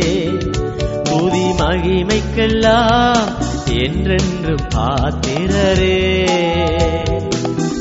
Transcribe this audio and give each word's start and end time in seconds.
புதி 1.04 1.50
மகிமைக்கெல்லாம் 1.58 3.24
என்றென்று 3.66 4.54
பாத்திரரே. 4.74 6.26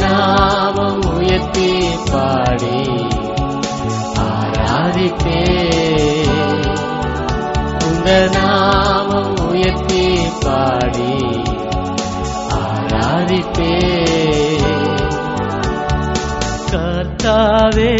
நாமம் 0.00 1.02
உயர்த்தி 1.14 1.88
பாடி 2.10 3.08
ஆராதிப்பே. 4.18 5.42
உந்த 7.84 8.28
நாமம் 8.32 9.48
உயர்த்தி 9.48 10.18
பாடி 10.40 11.42
ஆராதிப்பே. 12.48 13.95
கர்த்தாவே 17.36 17.90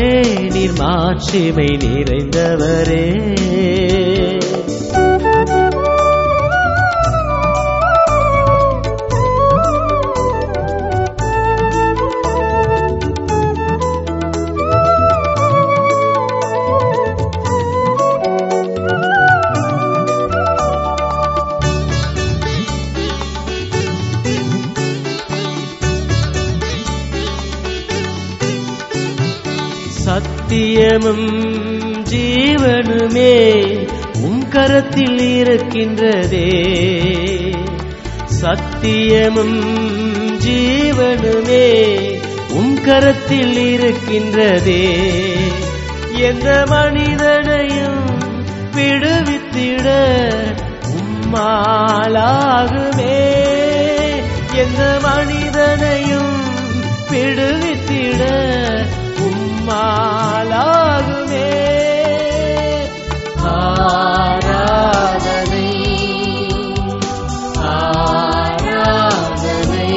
நீர் 0.50 0.72
மாட்சிமை 0.72 1.76
நிறைந்தவரே. 1.76 3.06
சத்தியமும் 30.46 31.28
ஜீவனுமே 32.10 33.34
உம் 34.22 34.48
கரத்தில் 34.48 35.18
இருக்கின்றதே. 35.18 36.48
சத்தியமும் 38.42 39.58
ஜீவனுமே 40.46 41.68
உம் 42.50 42.84
கரத்தில் 42.84 43.56
இருக்கின்றதே. 43.56 45.04
எந்த 46.14 46.64
மனிதனையும் 46.66 48.06
விடுவித்திட 48.76 49.94
உம்மாலாகுமே 50.96 53.18
எந்த 54.54 54.98
மனிதனையும் 55.02 56.36
விடுவித்திட 57.10 58.54
பெருமாளாகுமே 59.66 61.48
ஆராதனை 63.44 65.70
ஆராதனை 67.70 69.90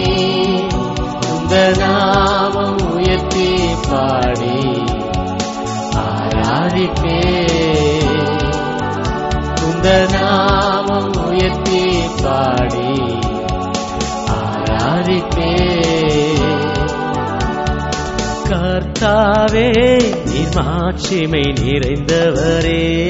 இந்த 1.29 1.53
நாமம் 1.77 2.81
உயர்த்தி 2.93 3.49
பாடி 3.89 4.57
ஆராதிப்பே. 6.07 7.21
இந்த 9.65 9.87
நாமம் 10.11 11.11
உயர்த்தி 11.27 11.83
பாடி 12.23 12.91
ஆராதிப்பே. 14.39 15.53
கர்த்தாவே 18.99 20.01
நீர் 20.25 20.53
மாட்சிமை 20.53 21.41
நிறைந்தவரே. 21.41 23.09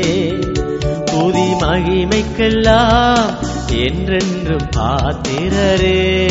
புதி 1.05 1.53
மகிமைக்கெல்லாம் 1.59 3.33
என்றென்றும் 3.69 4.69
பாத்திரரே. 4.77 6.29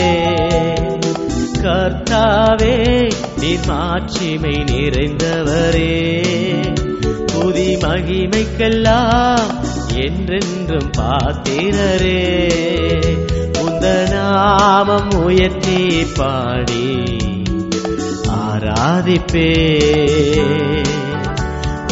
கர்த்தாவே 1.62 3.10
நீர் 3.40 3.66
மாட்சிமை 3.66 4.56
நிறைந்தவரே. 4.56 6.22
புதி 7.26 7.76
மகிமைக்கெல்லாம் 7.76 9.46
என்றென்றும் 9.94 10.90
பாத்திரரே. 10.98 12.46
உந்த 13.62 14.08
நாமம் 14.10 15.24
உயர்த்தி 15.24 16.06
பாடி 16.16 17.07
ஆராதிப்பே 18.68 19.50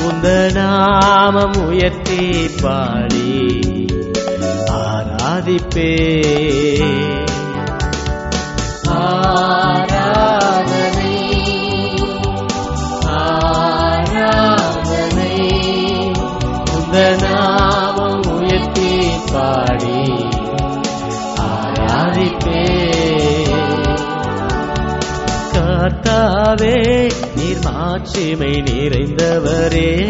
உந்த 0.08 0.50
நாமம் 0.55 1.67
உயர்த்தி 1.67 2.50
பாடி 2.62 3.34
ஆராதிப்பே. 4.70 5.93
நாமம் 17.20 18.22
உயர்த்தி 18.22 19.11
பாடி 19.32 20.35
கர்த்தாவே 25.86 27.12
நீர் 27.36 27.58
மாட்சிமை 27.62 28.62
நிறைந்தவரே. 28.62 30.06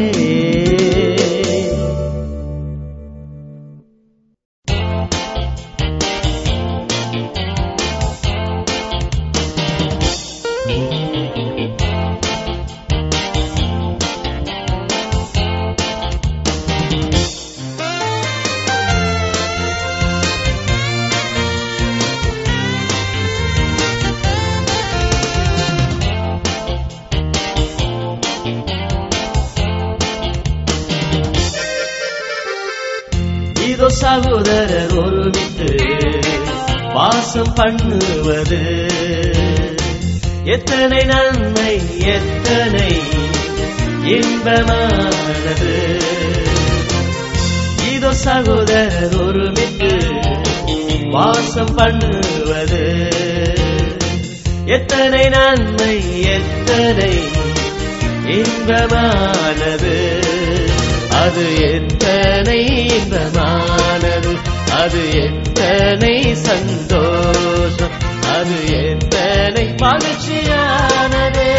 பண்ணுவது. 37.56 38.86
எத்தனை 40.44 41.02
நன்மை 41.02 41.80
எத்தனை 41.98 43.00
இன்பமானது. 44.04 46.00
இதோ 47.94 48.12
சகோதரர் 48.12 49.26
ஒருமித்து 49.26 49.98
வாசம் 51.10 51.74
பண்ணுவது. 51.74 53.08
எத்தனை 54.66 55.28
நன்மை 55.28 56.22
எத்தனை 56.22 57.14
இன்பமானது. 58.26 60.22
அது 61.10 61.72
எத்தனை 61.72 62.66
இன்பமானது. 62.86 64.36
அது 64.70 65.22
எத்தனை 65.22 66.34
சந்தோஷம் 66.34 67.05
அது 68.46 68.88
எத்தனை 68.88 69.64
மகிழ்ச்சியானதே. 69.76 71.54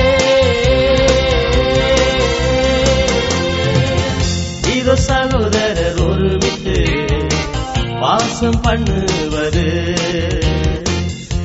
இதோ 4.78 4.96
சகோதரர் 4.96 6.38
விட்டு 6.38 6.78
வாசம் 8.00 8.62
பண்ணுவது. 8.62 9.68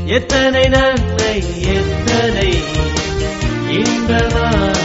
எத்தனை 0.06 0.64
நன்மை 0.68 1.34
எத்தனை 1.74 2.50
இன்பமானது 3.70 4.81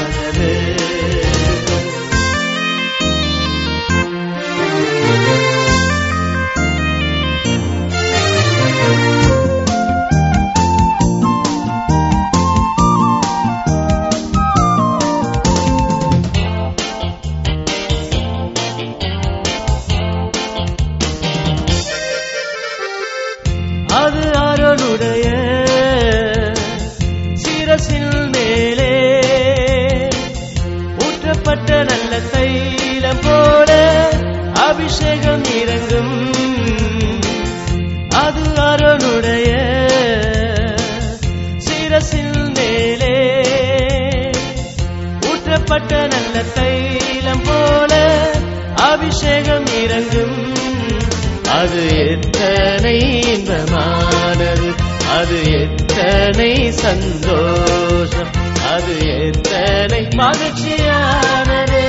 சந்தோஷம். 56.77 58.31
அது 58.71 58.93
எத்தனை 59.25 60.01
மகிழ்ச்சியானதே. 60.03 61.85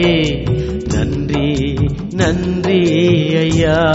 நன்றி 0.93 1.75
நன்றி 2.11 2.81
ஐயா. 3.35 3.93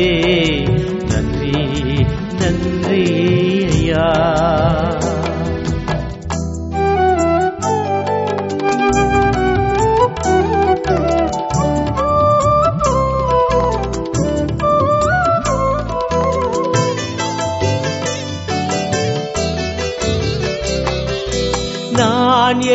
நன்றி 1.07 2.05
நன்றி 2.39 3.03
ஐயா. 3.71 4.86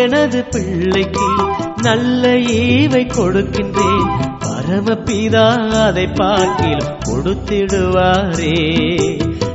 எனது 0.03 0.45
பிள்ளைக்கு 0.45 1.27
நல்ல 1.83 2.29
ஈவை 2.29 3.07
கொடுக்கின்றேன். 3.07 4.09
பரமபிதா 4.41 5.71
அதை 5.87 6.07
பார்க்கில் 6.07 6.85
கொடுத்திடுவாரே. 7.09 8.57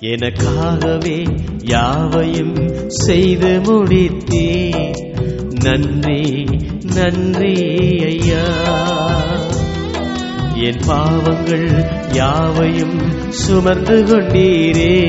எனக்காகவே 0.00 1.38
யாவையும் 1.62 2.88
செய்து 2.88 3.60
முடித்தே 3.60 4.74
நன்றி 5.62 6.46
நன்றி 6.94 7.54
ஐயா. 8.02 8.44
என் 10.54 10.80
பாவங்கள் 10.86 11.90
யாவையும் 12.12 13.00
சுமந்து 13.28 14.04
கொண்டீரே. 14.04 15.06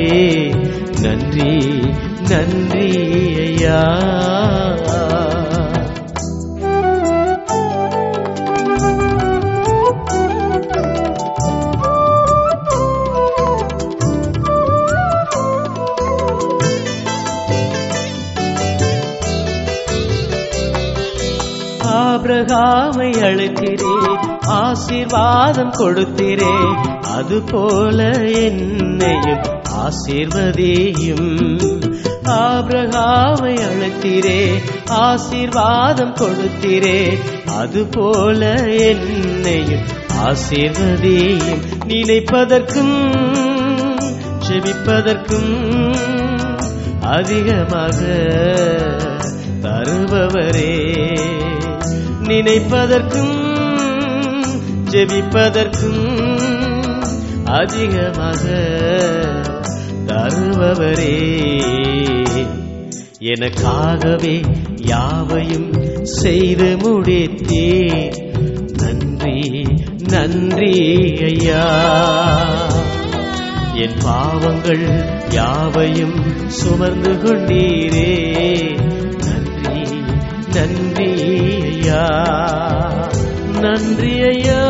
நன்றி 1.00 1.80
நன்றி 2.28 3.08
ஐயா. 3.36 4.10
ஆபிரகாமை 22.42 23.00
அழைத்திரே 23.00 24.16
ஆசீர்வாதம் 24.46 25.70
கொடுத்திரே 25.70 26.74
அது 27.00 27.42
போல 27.42 28.18
என்னையும் 28.18 29.60
ஆசீர்வதியும். 29.70 31.60
ஆபிரகாமை 32.24 33.58
அழைத்திரே 33.58 34.60
ஆசீர்வாதம் 34.86 36.14
கொடுத்திரே 36.14 37.18
அது 37.58 37.84
போல 37.84 38.64
என்னையும் 38.64 39.82
ஆசீர்வதியும். 40.26 41.62
நினைப்பதற்கும் 41.86 43.14
செவிப்பதற்கும் 44.48 45.54
அதிகமாக 47.02 48.00
தருபவரே. 49.62 51.41
நினைப்பதற்கும் 52.22 53.50
ஜெபிப்பதற்கும் 54.90 56.20
அதிகமாக 57.44 58.42
தருபவரே. 60.06 61.16
எனக்காகவே 63.18 64.44
யாவையும் 64.76 65.72
செய்து 66.02 66.76
முடித்தே 66.76 67.88
நன்றி 68.82 69.64
நன்றி 70.08 70.74
ஐயா. 71.20 71.64
என் 73.74 73.98
பாவங்கள் 74.02 74.86
யாவையும் 75.30 76.22
சுமர்ந்து 76.48 77.10
கொண்டீரே. 77.10 78.14
நன்றி 79.26 79.80
நன்றி 80.54 80.81
ஐயா. 81.92 83.08
நன்றி 83.60 84.20
ஐயா. 84.22 84.60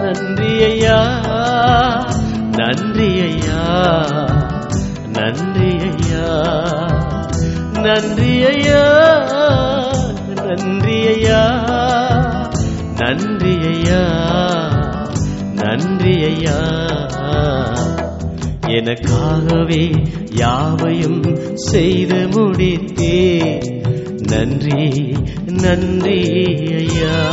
நன்றி 0.00 0.62
ஐயா. 0.62 1.00
நன்றி 2.56 3.20
ஐயா. 3.20 3.62
நன்றி 5.12 5.88
ஐயா. 5.88 6.30
நன்றி 7.82 8.44
ஐயா. 8.44 8.84
நன்றி 10.34 11.06
ஐயா. 11.06 11.42
நன்றி 12.98 13.56
ஐயா. 13.66 14.02
நன்றி 15.54 16.24
ஐயா. 16.24 16.58
எனக்காகவே 18.66 20.06
யாவையும் 20.32 21.56
செய்து 21.56 22.28
முடித்தே 22.28 23.58
நன்றி 24.30 25.14
நன்றி 25.46 26.20
ஐயா. 26.76 27.30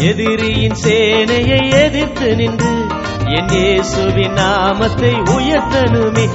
எதிரியின் 0.00 0.76
சேனையை 0.82 1.84
எதிர்த்து 1.84 2.36
நின்று 2.36 2.86
என் 3.26 3.48
இயேசுவின் 3.48 4.32
நாமத்தை 4.32 5.10
உயர்த்தனுமே 5.10 6.28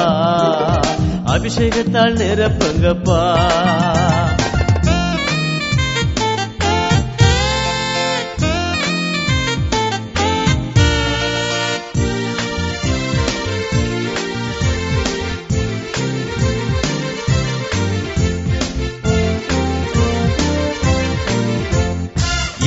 அபிஷேகத்தால் 1.26 2.14
நிரப்புங்கப்பா. 2.14 3.38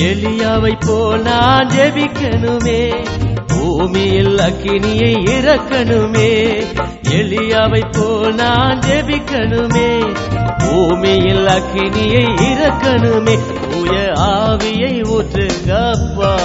எலியாவை 0.03 0.77
போல் 0.87 1.21
நான் 1.21 1.67
ஜெபிக்கணுமே. 1.67 3.05
பூமியில் 3.47 4.37
அக்கினியை 4.37 5.13
இறக்கணுமே. 5.23 6.63
எலியாவை 7.09 7.91
போல் 7.91 8.33
நான் 8.33 8.79
ஜெபிக்கணுமே. 8.79 10.15
பூமியில் 10.57 11.45
அக்கினியை 11.45 12.35
இறக்கணுமே. 12.35 13.39
தூய 13.71 14.13
ஆவியை 14.15 15.05
ஊற்றுங்கப்பா. 15.05 16.35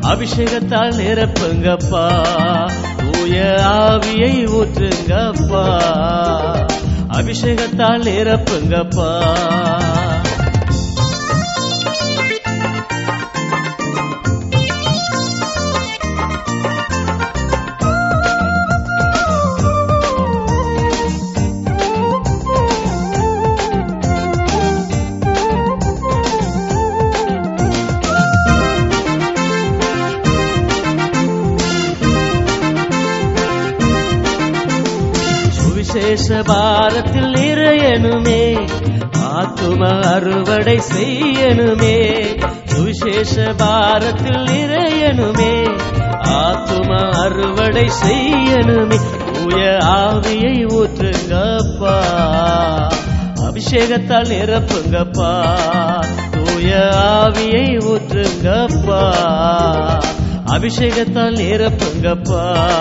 அபிஷேகத்தால் 0.00 0.94
நிரப்புங்கப்பா. 0.94 2.08
தூய 3.12 3.54
ஆவியை 3.64 4.46
ஊற்றுங்கப்பா. 4.46 5.82
அபிஷேகத்தால் 7.08 8.02
நிரப்புங்கப்பா. 8.02 9.22
பாரத்தில் 36.28 37.34
நிறையணுமே. 37.34 38.68
ஆத்தும 39.18 40.02
அறுவடை 40.02 40.80
செய்யணுமே. 40.96 42.24
சுவிசேஷ 42.64 43.54
பாரத்தில் 43.56 44.44
நிறையணுமே. 44.44 45.78
ஆத்தும 46.24 47.10
அறுவடை 47.10 47.90
செய்யணுமே. 48.04 49.00
தூய 49.32 49.78
ஆவியை 49.80 50.72
ஊற்றுங்கப்பா. 50.72 52.00
அபிஷேகத்தால் 53.40 54.28
நிரப்புங்கப்பா. 54.28 55.44
தூய 56.30 56.90
ஆவியை 56.92 57.84
ஊற்றுங்கப்பா. 57.84 59.12
அபிஷேகத்தால் 60.46 61.34
நிரப்புங்கப்பா. 61.34 62.72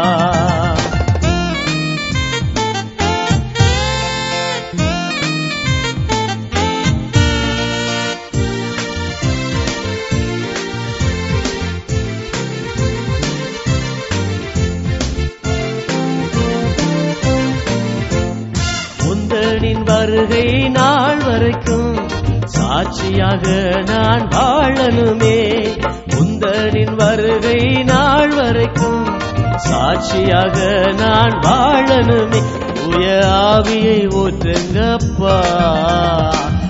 வருகை 20.03 20.69
நாள் 20.69 21.17
வரைக்கும் 21.17 22.09
சாட்சியாக 22.45 23.49
நான் 23.85 24.27
வாழணுமே. 24.27 25.67
உந்தரின் 26.07 26.95
வருகை 26.95 27.83
நாள் 27.83 28.29
வரைக்கும் 28.29 29.07
சாட்சியாக 29.55 30.91
நான் 30.97 31.39
வாழணுமே. 31.39 32.41
தூய 32.73 33.21
ஆவியை 33.25 34.13
ஊற்றுங்கப்பா. 34.13 35.39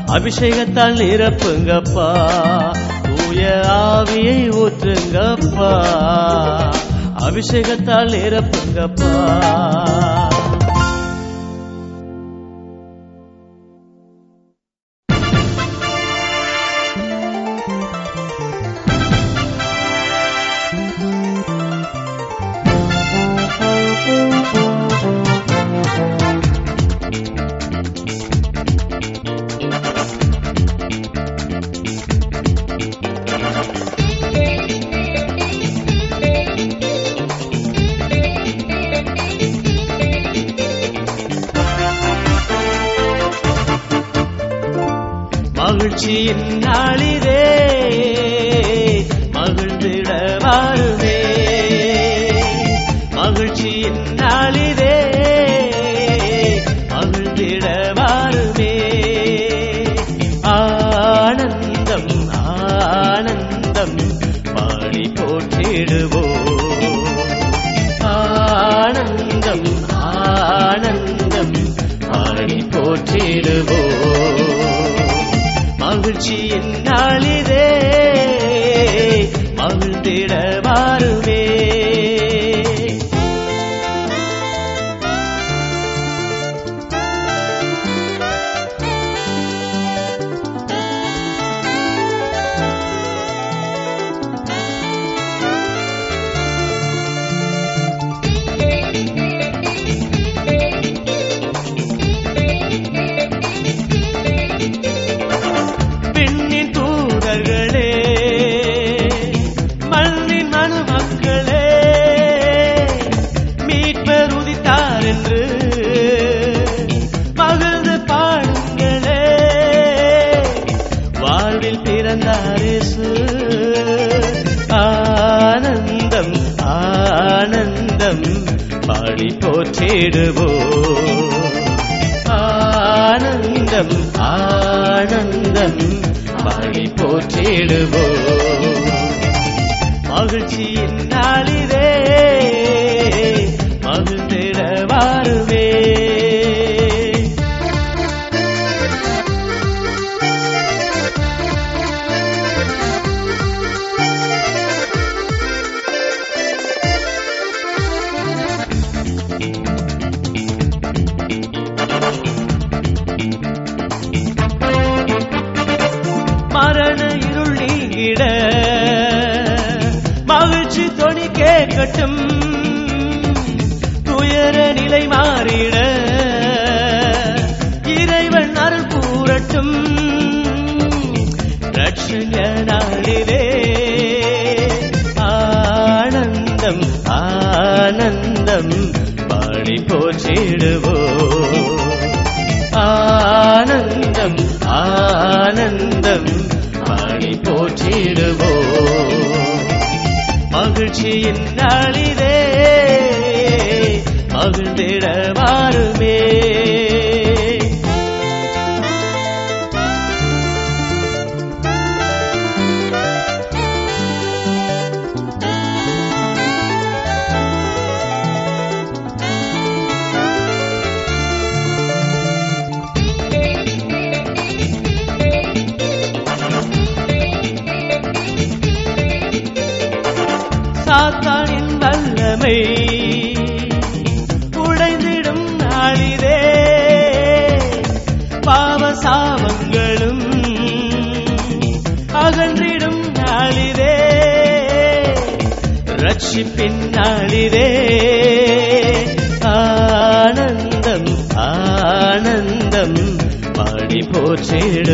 அபிஷேகத்தால் 0.06 0.96
நிரப்புங்கப்பா. 0.96 2.30
தூய 3.16 3.62
ஆவியை 3.66 4.52
ஊற்றுங்கப்பா. 4.52 5.86
அபிஷேகத்தால் 7.18 8.10
நிரப்புங்கப்பா. 8.10 9.42
வாருமே 58.24 58.74
ஆனந்தம் 60.52 62.12
ஆனந்தம் 62.60 63.98
பாடி 64.50 65.04
போற்றிடுவோம் 65.18 66.70
ஆனந்தம் 68.12 69.68
ஆனந்தம் 70.12 71.58
பாடி 72.06 72.60
போற்றிடுவோம் 72.76 74.42
மகிழ்ச்சியின் 75.84 76.74
நாளிதே 76.88 77.33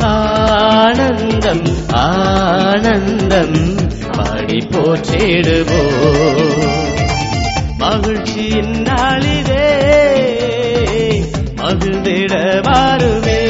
ஆனந்தம் 0.00 1.62
ஆனந்தம் 1.92 3.74
பாடி 4.12 4.56
போற்றிடுவோ? 4.56 5.82
மகிழ்ச்சியின் 7.78 8.82
நாளிலே 8.82 9.72
மகிழ்ந்திட 11.56 12.60
வாருமே. 12.60 13.40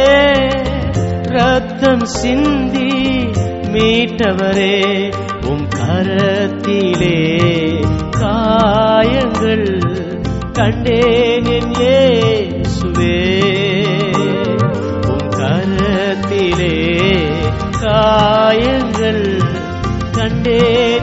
ரத்தம் 1.37 2.07
சிந்தி 2.15 2.91
மீட்டவரே 3.73 4.77
உம் 5.51 5.67
கரத்திலே 5.77 7.17
காயங்கள் 8.21 9.69
கண்டேன் 10.59 11.51
என் 11.57 11.75
ஏசுவே 11.93 13.19
உம் 15.07 15.29
கரத்திலே 15.39 16.75
காயங்கள் 17.81 18.86
day. 20.47 20.96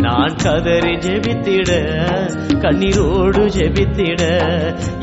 நான் 0.00 0.36
கதறி 0.36 0.94
ஜெபித்திட 0.96 1.70
கண்ணீரோடு 2.64 3.42
ஜெபித்திட 3.56 4.22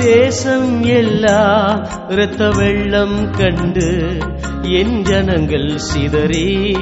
தேசம் 0.00 0.82
எல்லாம் 0.82 1.88
இரத்த 2.08 2.48
வெள்ளம் 2.48 3.30
கண்டு 3.30 4.18
என் 4.62 5.02
ஜனங்கள் 5.02 5.78
சிதறி 5.78 6.78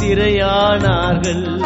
சிறையானார்கள். 0.00 1.64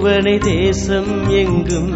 ஒருவனை 0.00 0.38
தேசம் 0.38 1.30
எங்கும் 1.30 1.90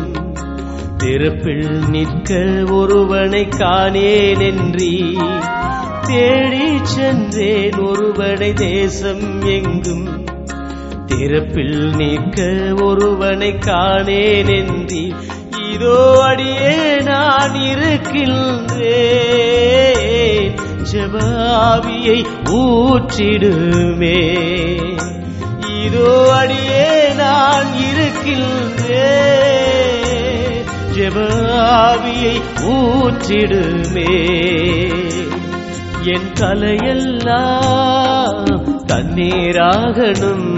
திறப்பில் 0.99 1.71
நிற்க 1.89 2.31
ஒருவனை 2.73 3.41
காணேன் 3.47 4.43
என்றி. 4.49 4.91
தேடி 6.07 6.67
சென்றேன் 6.83 7.79
ஒருவனை 7.79 8.53
தேசம் 8.53 9.25
எங்கும் 9.43 10.05
திறப்பில் 11.07 11.81
நிற்க 11.97 12.49
ஒருவனை 12.85 13.53
காணேன் 13.67 14.53
என்றி. 14.59 15.05
இதோ 15.73 15.97
அடியே 16.25 16.77
நான் 17.01 17.55
இருக்கின்றேன் 17.55 18.93
ஜபாவியை 20.93 22.21
ஊற்றிடுமே. 22.61 24.21
இதோ 25.85 26.11
அடியே 26.35 26.87
நான் 27.17 27.74
இருக்கின்றேன் 28.25 28.93
ஜெபாவியை 30.95 32.37
ஊற்றிடுமே. 32.65 34.15
என் 36.03 36.33
தலையெல்லாம் 36.35 37.43
தண்ணீராகணும். 38.87 40.53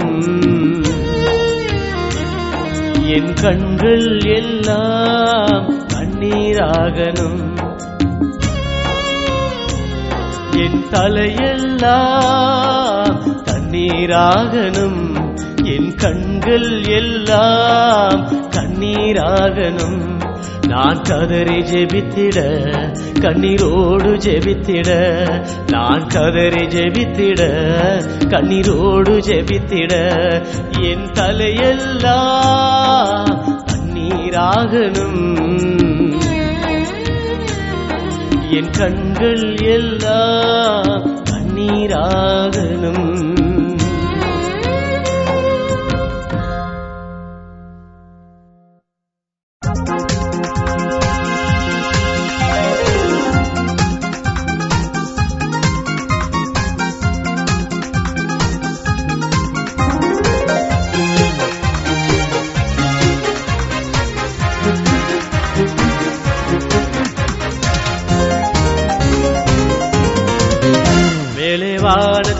என் 3.05 3.33
கண்கள் 3.33 4.17
எல்லாம் 4.17 5.69
கண்ணீராகணும் 5.87 7.45
என் 10.51 10.85
தலையெல்லாம் 10.91 12.15
தண்ணீராகணும். 13.45 15.06
கண்கள் 16.47 16.83
எல்லாம் 16.83 18.49
கண்ணீராகணும். 18.49 20.21
நான் 20.67 21.01
கதறி 21.01 21.61
ஜெபித்திட 21.61 22.37
கண்ணீரோடு 23.19 24.11
ஜெபித்திட 24.25 24.89
நான் 25.71 26.07
கதறி 26.07 26.49
ஜெபித்திட 26.49 27.41
கண்ணீரோடு 28.23 29.21
ஜெபித்திட. 29.27 29.93
என் 30.81 31.11
தலையெல்லாம் 31.11 33.39
கண்ணீராகணும். 33.71 35.35
என் 38.51 38.69
கண்கள் 38.69 39.57
எல்லாம் 39.57 41.21
கண்ணீராகணும். 41.31 43.46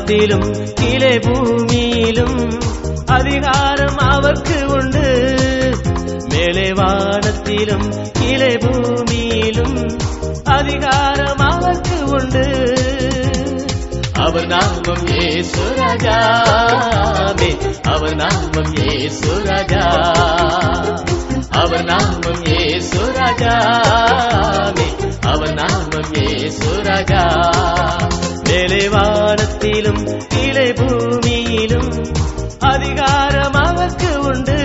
வானத்திலும் 0.07 0.51
கீழே 0.73 1.13
பூமியிலும் 1.17 2.37
அதிகாரம் 3.05 3.97
அவர்க்கு 4.11 4.57
உண்டு. 4.67 5.07
மேலே 6.29 6.67
வானத்திலும் 6.71 7.87
கீழே 8.19 8.51
பூமியிலும் 8.55 9.75
அதிகாரம் 10.55 11.41
அவர்க்கு 11.47 11.97
உண்டு. 12.09 12.45
அவர் 14.17 14.47
நாமம் 14.47 15.05
ஏசு 15.17 15.65
ராஜாவே 15.79 17.51
அவர் 17.87 18.15
நாமம் 18.15 18.73
ஏசு 18.87 19.33
ராஜா 19.43 19.85
அவர் 21.63 21.85
நாமம் 21.85 22.45
ஏசு 22.61 23.03
ராஜாவே 23.19 24.87
அவர் 25.25 25.53
நாமம் 25.53 26.13
ஏசு 26.27 26.71
ராஜா. 26.83 27.23
மேலே 28.69 28.87
வானத்திலும் 28.87 30.01
கீழே 30.27 30.65
பூமியிலும் 30.71 31.91
அதிகாரம் 32.59 33.53
அவருக்கு 33.53 34.09
உண்டு. 34.21 34.57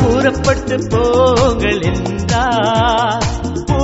புறப்பட்டு 0.00 0.76
போங்கள் 0.88 1.80
என்றார். 1.80 3.26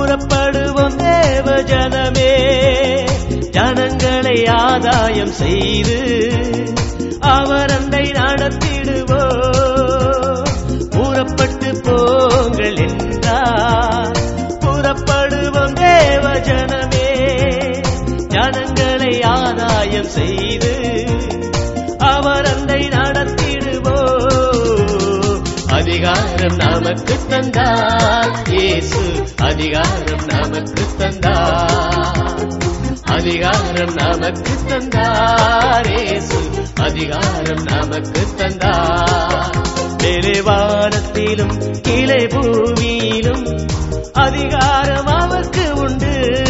புறப்படுவோம் 0.05 0.95
தேவ 0.97 1.47
ஜனமே 1.61 2.31
ஜனங்களை 3.49 4.35
ஆதாயம் 4.57 5.31
செய்து 5.31 5.95
அவர் 7.29 7.71
அண்டை 7.71 8.03
நடத்திடுவோ 8.11 9.21
புறப்பட்டு 10.89 11.71
போங்கள் 11.81 12.79
என்றார். 12.85 14.19
புறப்படுவோம் 14.65 15.75
தேவ 15.79 16.25
ஜனமே 16.49 17.09
ஜனங்களை 18.27 19.13
ஆதாயம் 19.33 20.11
செய்து 20.11 20.73
அவர் 22.13 22.49
அண்டை 22.53 22.81
நடத்திடுவோ 22.89 23.34
அதிகாரம் 25.95 26.55
நமக்கு 26.55 27.15
தந்தார். 27.29 28.49
இயேசு 28.49 29.23
அதிகாரம் 29.37 30.25
நமக்கு 30.25 30.83
தந்தார். 30.97 32.47
அதிகாரம் 33.03 33.93
நமக்கு 33.93 34.51
தந்தார். 34.67 35.99
இயேசு 35.99 36.39
அதிகாரம் 36.75 37.63
நமக்கு 37.63 38.27
தந்தார். 38.37 39.55
மேலே 39.97 40.39
வானத்திலும் 40.39 41.81
கீழே 41.81 42.25
பூமியிலும் 42.25 43.67
அதிகாரம் 44.13 45.05
அவருக்கு 45.05 45.75
உண்டு. 45.75 46.44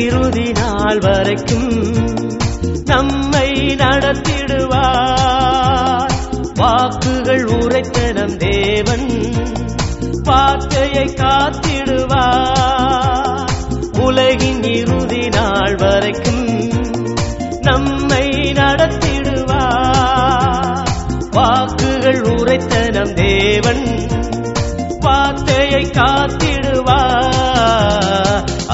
இறுதி 0.00 0.52
நாள் 0.52 0.98
வரைக்கும் 0.98 1.94
நம்மை 2.84 3.76
நடத்திடுவார். 3.76 6.14
வாக்குகள் 6.54 7.44
உரைத்த 7.44 8.12
நம் 8.12 8.36
தேவன் 8.36 9.10
வார்த்தையை 10.22 11.04
காத்திடுவார். 11.04 13.52
உலகின் 13.98 14.62
இறுதி 14.62 15.28
நாள் 15.28 15.76
வரைக்கும் 15.76 16.48
நம்மை 17.60 18.52
நடத்திடுவார். 18.52 20.88
வாக்குகள் 21.30 22.22
உரைத்த 22.22 22.90
நம் 22.90 23.14
தேவன் 23.14 24.00
வார்த்தையை 25.00 25.90
காத்திடு 25.90 26.61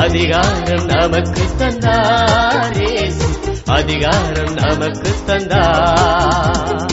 அதிகாரம் 0.08 0.84
நமக்கு 0.90 1.44
தந்தார் 1.58 2.76
இயேசு 2.78 3.26
அதிகாரம் 3.70 4.52
நமக்கு 4.58 5.10
தந்தார் 5.26 6.86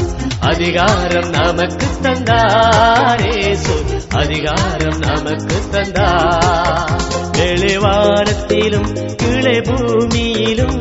அதிகாரம் 0.50 1.30
நமக்கு 1.36 1.88
தந்தார் 2.02 3.24
இயேசு 3.28 3.76
அதிகாரம் 4.16 5.00
நமக்கு 5.06 5.60
தந்தார் 5.72 6.94
வெளிவானத்திலும் 7.40 8.92
கீழே 9.16 9.58
பூமியிலும் 9.62 10.80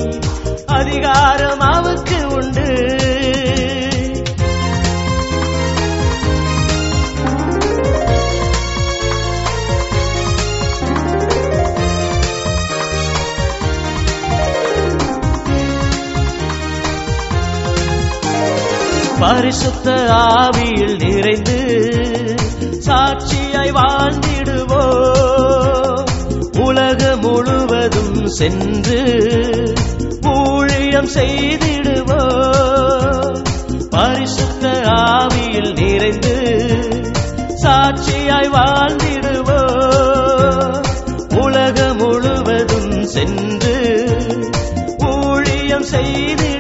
அதிகாரம் 0.75 1.65
அவருக்கு 1.71 2.19
உண்டு 2.37 2.67
பரிசுத்த 19.25 19.91
ஆவியில் 20.09 20.97
நிறைந்து 20.97 21.59
சாட்சியாய் 22.87 23.73
வாழ்ந்திடுவோ. 23.73 24.85
உலக 26.59 27.17
முழுவதும் 27.17 28.27
சென்று 28.27 29.03
ஊழியம் 30.23 31.09
செய்திடுவோ. 31.15 32.23
பரிசுத்த 33.91 34.81
ஆவியில் 34.85 35.73
நிறைந்து 35.73 36.59
சாட்சியாய் 37.63 38.49
வாழ்ந்திடுவோ. 38.49 39.61
உலக 41.41 41.95
முழுவதும் 41.95 43.07
சென்று 43.07 44.07
ஊழியம் 44.99 45.85
செய்திடுவோ 45.85 46.54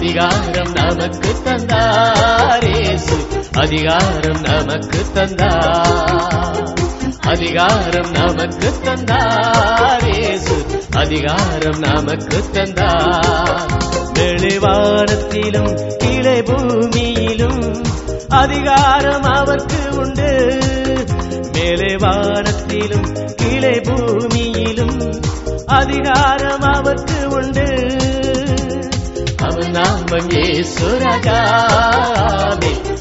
அதிகாரம் 0.00 0.72
நமக்கு 0.72 1.30
தந்தாரேசு 1.44 3.16
அதிகாரம் 3.52 4.40
நமக்கு 4.40 5.00
தந்தார். 5.14 6.72
அதிகாரம் 7.20 8.10
நமக்கு 8.10 8.72
தந்தாரேசு 8.84 10.56
அதிகாரம் 10.96 11.78
நமக்கு 11.78 12.44
தந்தார். 12.52 13.66
வெளிவானத்திலும் 14.14 15.96
கீழே 15.96 16.40
பூமியிலும் 16.40 17.84
அதிகாரம் 18.28 19.22
அவருக்கு 19.22 19.96
உண்டு. 19.96 20.58
மேலே 21.52 21.94
வானத்திலும் 21.94 23.34
கீழே 23.34 23.76
பூமியிலும் 23.78 25.22
அதிகாரம் 25.66 26.60
அவருக்கு 26.60 27.28
உண்டு. 27.28 27.69
நாமம் 30.10 30.30
ஏசு 30.30 30.86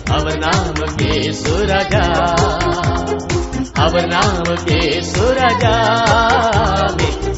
அவர் 0.09 0.37
நாமம் 0.37 0.97
ஏசு 0.97 1.53
அவர் 3.73 4.07
நாமம் 4.07 4.67
ஏசு 4.67 5.25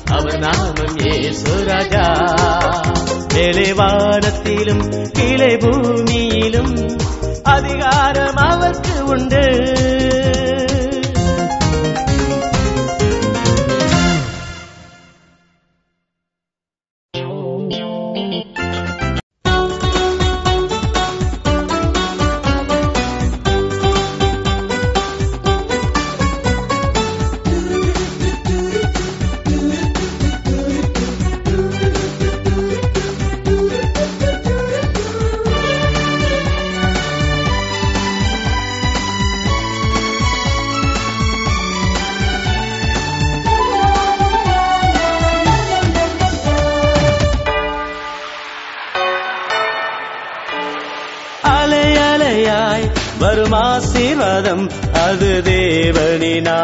அவர் 0.06 0.40
நாமம் 0.40 0.98
ஏசு 0.98 1.56
மேலே 3.34 3.72
வானத்திலும் 3.72 5.12
கீழே 5.12 5.56
பூமியிலும் 5.56 6.76
அதிகாரம் 7.44 8.36
அவருக்கு 8.36 9.06
உண்டு. 9.06 9.46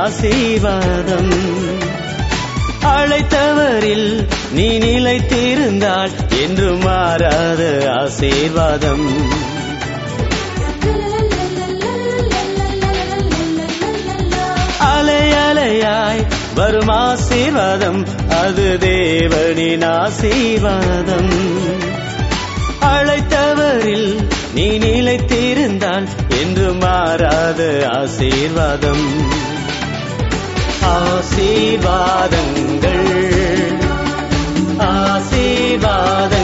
ஆசீர்வாதம். 0.08 1.32
அழைத்தவரில் 2.84 4.28
நீ 4.52 4.80
நிலைத்திருந்தால் 4.80 6.10
என்று 6.42 6.76
மாறாத 6.76 7.92
ஆசீர்வாதம். 7.96 9.08
அலையலையாய் 14.80 16.24
வரும் 16.56 16.88
ஆசீர்வாதம் 16.88 18.06
அது 18.30 18.78
தேவனின் 18.80 19.86
ஆசீர்வாதம். 19.86 21.34
அழைத்தவரில் 22.82 24.28
நீ 24.54 24.78
நிலைத்திருந்தால் 24.78 26.08
என்று 26.42 26.74
மாறாத 26.74 27.90
ஆசீர்வாதம். 27.92 29.56
ஆசீர்வாதங்கள். 30.88 31.86
ஆசீர்வாத 34.80 36.37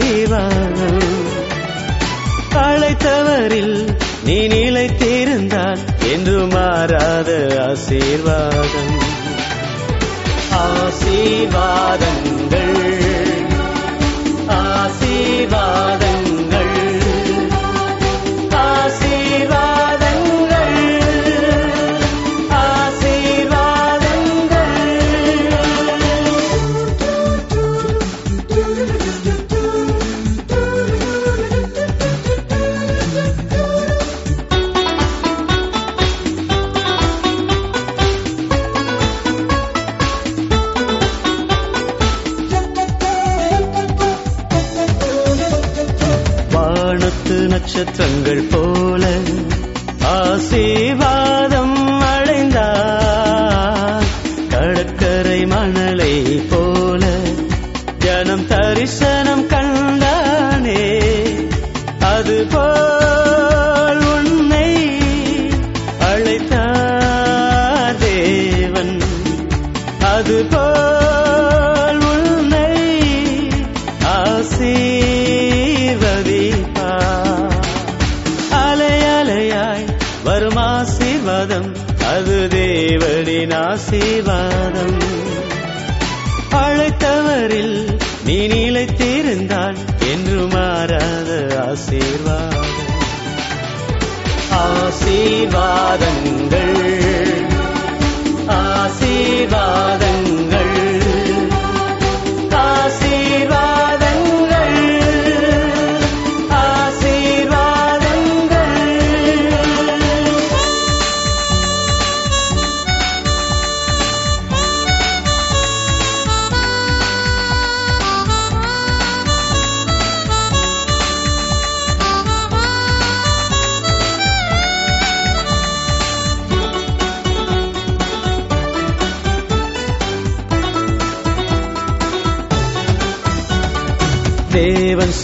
செய்வான் 0.00 0.74
அழைத்தவரில் 2.50 3.96
நீ 4.24 4.48
நிலைத்திருந்தால் 4.48 5.78
என்று 6.12 6.46
மாறாத 6.46 7.56
ஆசீர்வாதம். 7.70 8.98
ஆசீர்வாதம். 10.50 12.25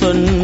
சொன்ன 0.03 0.42